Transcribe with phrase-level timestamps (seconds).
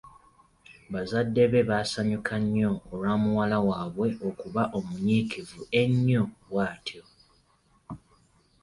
[0.91, 7.03] Bazadde be baasanyuka nnyo olwa muwala waabwe okuba omunyiikivu ennyo bwatyo.